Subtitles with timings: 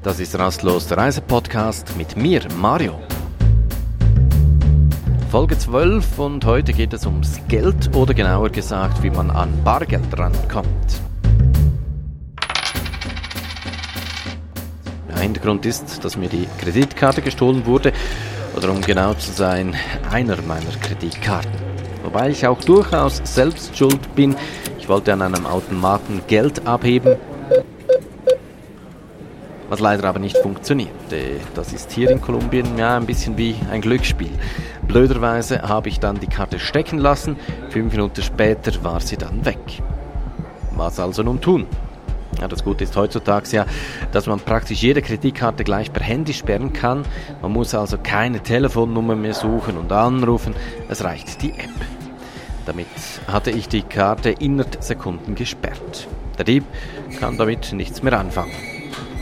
[0.00, 3.00] Das ist Rastlos, der Reisepodcast mit mir, Mario.
[5.28, 10.16] Folge 12 und heute geht es ums Geld oder genauer gesagt, wie man an Bargeld
[10.16, 11.02] rankommt.
[15.08, 17.92] Der Hintergrund ist, dass mir die Kreditkarte gestohlen wurde
[18.56, 19.74] oder um genau zu sein,
[20.12, 21.50] einer meiner Kreditkarten.
[22.04, 24.36] Wobei ich auch durchaus selbst schuld bin.
[24.78, 27.16] Ich wollte an einem Automaten Geld abheben,
[29.68, 30.90] was leider aber nicht funktioniert.
[31.54, 34.30] Das ist hier in Kolumbien ja ein bisschen wie ein Glücksspiel.
[34.86, 37.36] Blöderweise habe ich dann die Karte stecken lassen,
[37.70, 39.58] fünf Minuten später war sie dann weg.
[40.74, 41.66] Was also nun tun?
[42.40, 43.66] Ja, das Gute ist heutzutage ja,
[44.12, 47.02] dass man praktisch jede Kreditkarte gleich per Handy sperren kann.
[47.42, 50.54] Man muss also keine Telefonnummer mehr suchen und anrufen.
[50.88, 51.68] Es reicht die App.
[52.64, 52.86] Damit
[53.26, 56.06] hatte ich die Karte innerhalb Sekunden gesperrt.
[56.38, 56.64] Der Dieb
[57.18, 58.52] kann damit nichts mehr anfangen.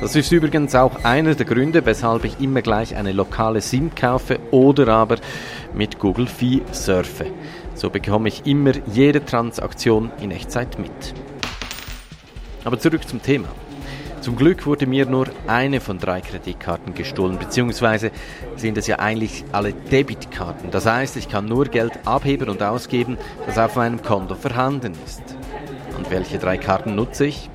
[0.00, 4.38] Das ist übrigens auch einer der Gründe, weshalb ich immer gleich eine lokale SIM kaufe
[4.50, 5.16] oder aber
[5.72, 7.26] mit Google Fi surfe.
[7.74, 11.14] So bekomme ich immer jede Transaktion in Echtzeit mit.
[12.64, 13.48] Aber zurück zum Thema.
[14.20, 18.10] Zum Glück wurde mir nur eine von drei Kreditkarten gestohlen, beziehungsweise
[18.56, 20.70] sind es ja eigentlich alle Debitkarten.
[20.70, 25.22] Das heißt, ich kann nur Geld abheben und ausgeben, das auf meinem Konto vorhanden ist.
[25.96, 27.50] Und welche drei Karten nutze ich?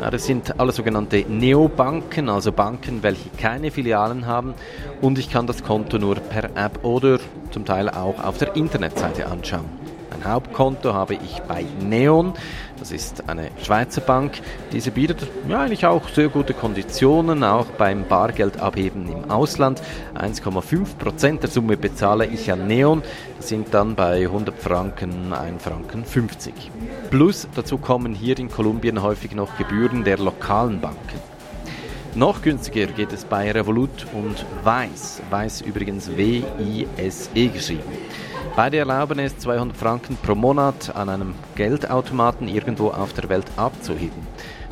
[0.00, 4.54] Ja, das sind alle sogenannte Neobanken, also Banken, welche keine Filialen haben
[5.00, 7.18] und ich kann das Konto nur per App oder
[7.50, 9.85] zum Teil auch auf der Internetseite anschauen.
[10.10, 12.34] Ein Hauptkonto habe ich bei Neon.
[12.78, 14.40] Das ist eine Schweizer Bank.
[14.72, 19.82] Diese bietet ja, eigentlich auch sehr gute Konditionen, auch beim Bargeldabheben im Ausland.
[20.14, 23.02] 1,5% der Summe bezahle ich an Neon.
[23.38, 26.52] Das sind dann bei 100 Franken 1 Franken 50.
[27.10, 31.35] Plus dazu kommen hier in Kolumbien häufig noch Gebühren der lokalen Banken.
[32.16, 35.20] Noch günstiger geht es bei Revolut und Weiß.
[35.28, 37.92] Weiß übrigens W-I-S-E geschrieben.
[38.56, 44.26] Beide erlauben es, 200 Franken pro Monat an einem Geldautomaten irgendwo auf der Welt abzuheben.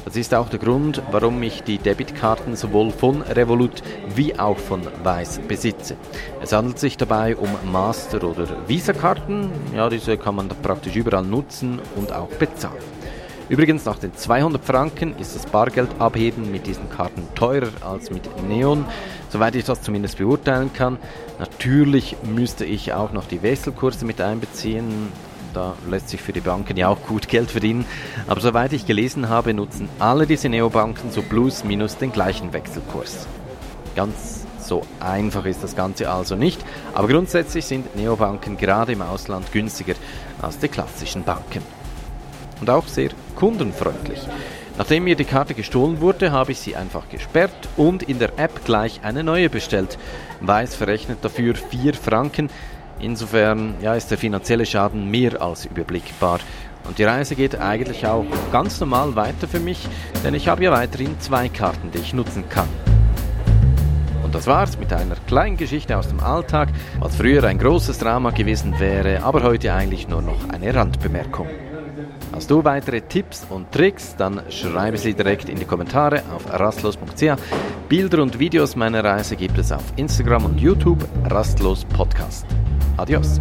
[0.07, 3.83] Das ist auch der Grund, warum ich die Debitkarten sowohl von Revolut
[4.15, 5.99] wie auch von Weiß besitze.
[6.41, 9.51] Es handelt sich dabei um Master- oder Visa-Karten.
[9.77, 13.04] Ja, diese kann man praktisch überall nutzen und auch bezahlen.
[13.51, 18.87] Übrigens, nach den 200 Franken ist das Bargeldabheben mit diesen Karten teurer als mit Neon,
[19.29, 20.97] soweit ich das zumindest beurteilen kann.
[21.39, 25.13] Natürlich müsste ich auch noch die Wechselkurse mit einbeziehen.
[25.53, 27.85] Da lässt sich für die Banken ja auch gut Geld verdienen.
[28.29, 33.27] Aber soweit ich gelesen habe, nutzen alle diese Neobanken so plus minus den gleichen Wechselkurs.
[33.95, 39.53] Ganz so einfach ist das Ganze also nicht, aber grundsätzlich sind Neobanken gerade im Ausland
[39.53, 39.95] günstiger
[40.41, 41.63] als die klassischen Banken
[42.65, 44.21] und auch sehr kundenfreundlich.
[44.79, 48.65] Nachdem mir die Karte gestohlen wurde, habe ich sie einfach gesperrt und in der App
[48.65, 49.99] gleich eine neue bestellt.
[50.41, 52.49] Weiß verrechnet dafür 4 Franken.
[53.01, 56.41] Insofern ja, ist der finanzielle Schaden mehr als überblickbar.
[56.89, 59.87] Und die Reise geht eigentlich auch ganz normal weiter für mich,
[60.25, 62.69] denn ich habe ja weiterhin zwei Karten, die ich nutzen kann.
[64.23, 68.31] Und das war's mit einer kleinen Geschichte aus dem Alltag, was früher ein großes Drama
[68.31, 71.49] gewesen wäre, aber heute eigentlich nur noch eine Randbemerkung.
[72.35, 77.37] Hast du weitere Tipps und Tricks, dann schreibe sie direkt in die Kommentare auf rastlos.ch.
[77.89, 82.45] Bilder und Videos meiner Reise gibt es auf Instagram und YouTube Rastlos Podcast.
[82.97, 83.39] Adios.